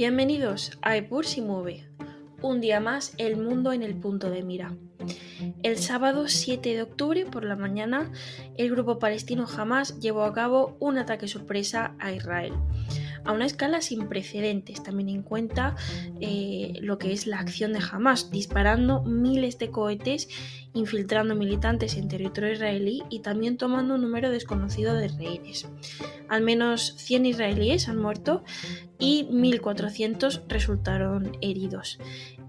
[0.00, 1.84] Bienvenidos a Epur si mueve.
[2.40, 4.74] Un día más, el mundo en el punto de mira.
[5.62, 8.10] El sábado 7 de octubre por la mañana,
[8.56, 12.54] el grupo palestino Hamas llevó a cabo un ataque sorpresa a Israel
[13.24, 15.76] a una escala sin precedentes, también en cuenta
[16.20, 20.28] eh, lo que es la acción de Hamas, disparando miles de cohetes,
[20.72, 25.68] infiltrando militantes en territorio israelí y también tomando un número desconocido de rehenes.
[26.28, 28.44] Al menos 100 israelíes han muerto
[28.98, 31.98] y 1.400 resultaron heridos.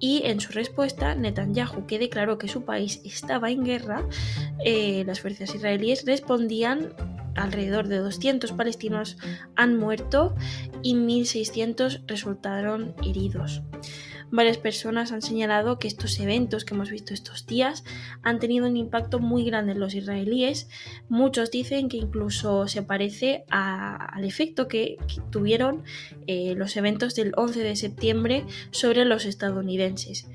[0.00, 4.06] Y en su respuesta, Netanyahu, que declaró que su país estaba en guerra,
[4.64, 6.94] eh, las fuerzas israelíes respondían
[7.34, 9.16] alrededor de 200 palestinos
[9.54, 10.34] han muerto
[10.82, 13.62] y 1.600 resultaron heridos.
[14.30, 17.84] Varias personas han señalado que estos eventos que hemos visto estos días
[18.22, 20.68] han tenido un impacto muy grande en los israelíes.
[21.08, 24.98] Muchos dicen que incluso se parece al efecto que,
[25.30, 25.82] tuvieron
[26.26, 30.26] eh, los eventos del 11 de septiembre sobre los estadounidenses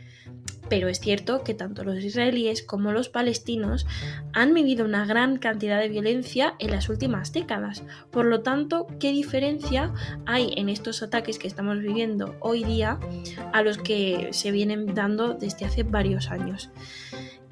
[0.73, 3.85] pero es cierto que tanto los israelíes como los palestinos
[4.33, 7.83] han vivido una gran cantidad de violencia en las últimas décadas.
[8.09, 9.93] Por lo tanto, ¿qué diferencia
[10.25, 12.99] hay en estos ataques que estamos viviendo hoy día
[13.53, 16.71] a los que se vienen dando desde hace varios años?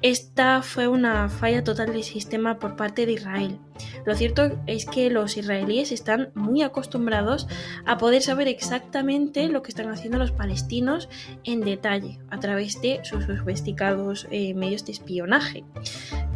[0.02, 3.60] Esta fue una falla total del sistema por parte de Israel.
[4.04, 7.46] Lo cierto es que los israelíes están muy acostumbrados
[7.86, 11.08] a poder saber exactamente lo que están haciendo los palestinos
[11.44, 15.62] en detalle a través de sus sofisticados eh, medios de espionaje.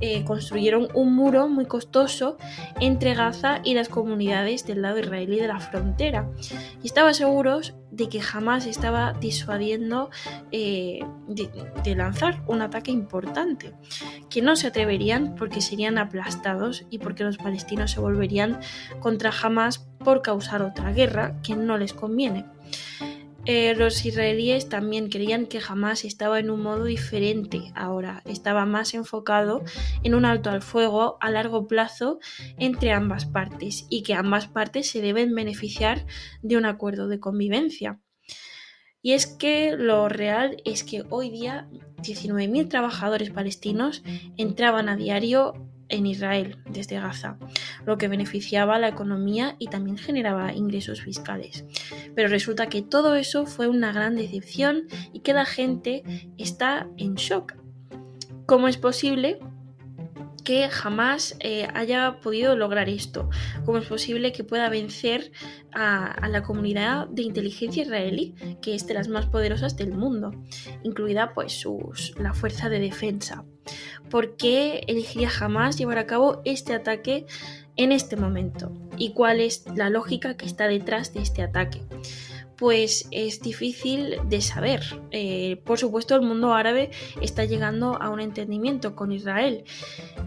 [0.01, 2.37] Eh, construyeron un muro muy costoso
[2.81, 6.29] entre Gaza y las comunidades del lado israelí de la frontera
[6.83, 10.11] y estaban seguros de que jamás estaba disuadiendo
[10.53, 13.73] eh, de, lanzar un ataque importante,
[14.29, 18.61] que no se atreverían porque serían aplastados y porque los palestinos se volverían
[19.01, 22.45] contra Hamas por causar otra guerra que no les conviene.
[23.49, 28.93] Eh, los israelíes también creían que Hamas estaba en un modo diferente ahora, estaba más
[28.93, 29.62] enfocado
[30.03, 32.19] en un alto al fuego a largo plazo
[32.59, 36.06] entre ambas partes y que ambas partes se deben beneficiar
[36.43, 38.01] de un acuerdo de convivencia.
[39.01, 41.69] Y es que lo real es que hoy día
[41.99, 44.03] 19.000 trabajadores palestinos
[44.37, 45.55] entraban a diario
[45.89, 47.39] en Israel desde Gaza,
[47.85, 51.65] lo que beneficiaba a la economía y también generaba ingresos fiscales.
[52.15, 56.03] Pero resulta que todo eso fue una gran decepción y que la gente
[56.39, 57.55] está en shock.
[58.47, 59.39] ¿Cómo es posible
[60.47, 63.29] que jamás eh, haya podido lograr esto.
[63.65, 65.33] ¿Cómo es posible que pueda vencer
[65.73, 70.31] a, la comunidad de inteligencia israelí, que es de las más poderosas del mundo,
[70.85, 71.67] incluida pues
[72.17, 73.45] la fuerza de defensa?
[74.09, 77.27] ¿Por qué elegiría jamás llevar a cabo este ataque
[77.75, 78.73] en este momento?
[78.97, 81.83] ¿Y cuál es la lógica que está detrás de este ataque?
[82.56, 84.83] Pues es difícil de saber.
[85.11, 86.91] Eh, por supuesto, el mundo árabe
[87.21, 89.65] está llegando a un entendimiento con Israel.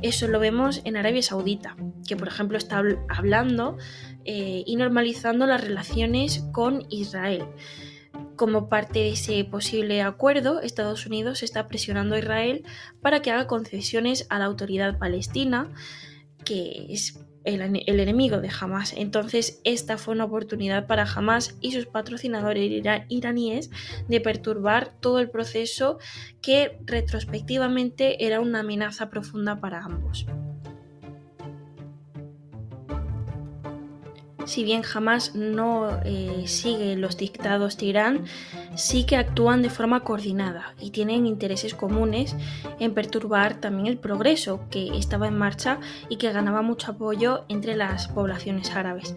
[0.01, 1.75] Eso lo vemos en Arabia Saudita,
[2.07, 3.77] que por ejemplo está hablando
[4.25, 7.45] eh, y normalizando las relaciones con Israel.
[8.35, 12.63] Como parte de ese posible acuerdo, Estados Unidos está presionando a Israel
[13.01, 15.69] para que haga concesiones a la autoridad palestina,
[16.45, 17.61] que es el,
[17.99, 18.93] enemigo de Hamas.
[18.95, 23.69] Entonces, esta fue una oportunidad para Hamas y sus patrocinadores iraníes
[24.07, 25.99] de perturbar todo el proceso
[26.41, 30.25] que retrospectivamente era una amenaza profunda para ambos.
[34.49, 38.25] Si bien jamás no eh, sigue los dictados de Irán,
[38.75, 42.35] sí que actúan de forma coordinada y tienen intereses comunes
[42.79, 45.79] en perturbar también el progreso que estaba en marcha
[46.09, 49.15] y que ganaba mucho apoyo entre las poblaciones árabes.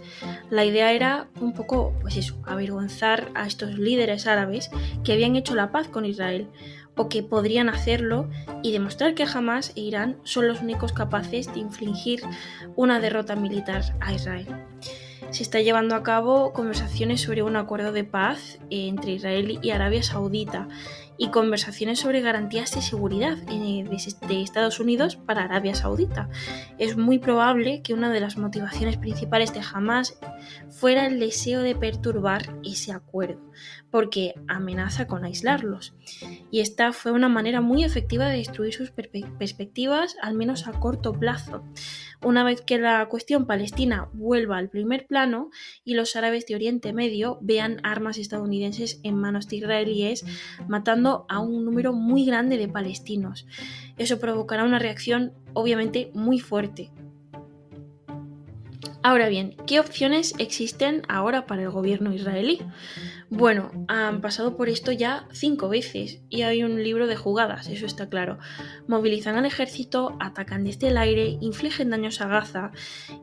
[0.50, 4.70] La idea era un poco, pues eso, avergonzar a estos líderes árabes
[5.03, 6.49] que habían hecho la paz con Israel
[6.94, 8.28] o que podrían hacerlo
[8.62, 12.20] y demostrar que jamás e Irán son los únicos capaces de infligir
[12.76, 14.46] una derrota militar a Israel
[15.32, 20.02] se está llevando a cabo conversaciones sobre un acuerdo de paz entre Israel y Arabia
[20.02, 20.69] Saudita
[21.17, 23.84] y conversaciones sobre garantías de seguridad eh,
[24.29, 26.29] de Estados Unidos para Arabia Saudita.
[26.79, 30.19] Es muy probable que una de las motivaciones principales de Hamas
[30.69, 33.40] fuera el deseo de perturbar ese acuerdo,
[33.93, 35.94] porque amenaza con aislarlos.
[36.50, 41.12] Y esta fue una manera muy efectiva de destruir sus perspectivas, al menos a corto
[41.12, 41.62] plazo
[42.25, 45.50] una vez que la cuestión palestina vuelva al primer plano
[45.85, 50.25] y los árabes de Oriente Medio vean armas estadounidenses en manos de israelíes
[50.69, 53.47] matando a un número muy grande de palestinos.
[53.99, 56.91] Eso provocará una reacción obviamente muy fuerte.
[59.05, 62.61] Ahora bien, ¿qué opciones existen ahora para el gobierno israelí?
[63.34, 67.87] Bueno, han pasado por esto ya cinco veces y hay un libro de jugadas, eso
[67.87, 68.38] está claro.
[68.87, 72.73] Movilizan al ejército, atacan desde el aire, infligen daños a Gaza,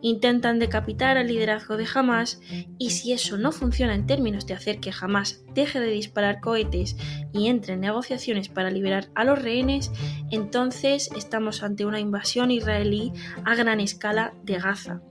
[0.01, 2.41] intentan decapitar al liderazgo de Hamas
[2.79, 6.97] y si eso no funciona en términos de hacer que Hamas deje de disparar cohetes
[7.31, 9.91] y entre en negociaciones para liberar a los rehenes,
[10.31, 13.13] entonces estamos ante una invasión israelí
[13.45, 15.03] a gran escala de Gaza.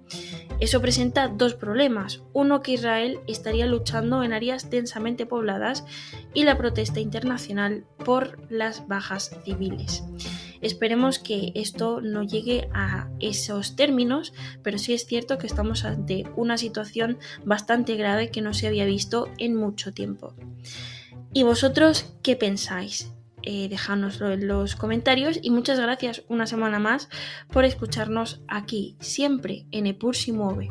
[0.61, 2.23] Eso presenta dos problemas.
[2.33, 4.71] Uno, que Israel estaría luchando en áreas
[5.27, 5.85] pobladas
[6.35, 10.05] y la protesta internacional por las bajas civiles.
[10.61, 14.33] Esperemos que esto no llegue a esos términos,
[14.63, 18.85] pero sí es cierto que estamos ante una situación bastante grave que no se había
[18.85, 20.35] visto en mucho tiempo.
[21.33, 23.13] ¿Y vosotros qué pensáis?
[23.43, 27.09] eh, dejárnoslo en los comentarios y muchas gracias una semana más
[27.51, 30.71] por escucharnos aquí, siempre en Epur si mueve.